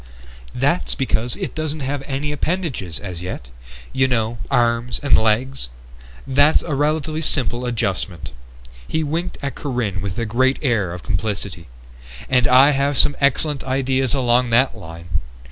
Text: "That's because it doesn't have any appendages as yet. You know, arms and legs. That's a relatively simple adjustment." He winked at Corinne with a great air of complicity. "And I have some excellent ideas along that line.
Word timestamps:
"That's 0.55 0.95
because 0.95 1.35
it 1.35 1.53
doesn't 1.53 1.81
have 1.81 2.01
any 2.07 2.31
appendages 2.31 2.99
as 2.99 3.21
yet. 3.21 3.49
You 3.93 4.07
know, 4.07 4.39
arms 4.49 4.99
and 5.03 5.15
legs. 5.15 5.69
That's 6.25 6.63
a 6.63 6.73
relatively 6.73 7.21
simple 7.21 7.67
adjustment." 7.67 8.31
He 8.87 9.03
winked 9.03 9.37
at 9.43 9.53
Corinne 9.53 10.01
with 10.01 10.17
a 10.17 10.25
great 10.25 10.57
air 10.63 10.91
of 10.91 11.03
complicity. 11.03 11.67
"And 12.27 12.47
I 12.47 12.71
have 12.71 12.97
some 12.97 13.15
excellent 13.21 13.63
ideas 13.63 14.15
along 14.15 14.49
that 14.49 14.75
line. 14.75 15.19